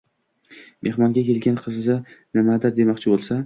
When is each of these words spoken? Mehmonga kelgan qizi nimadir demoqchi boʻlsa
Mehmonga 0.87 1.25
kelgan 1.29 1.61
qizi 1.67 1.99
nimadir 2.41 2.77
demoqchi 2.83 3.17
boʻlsa 3.17 3.37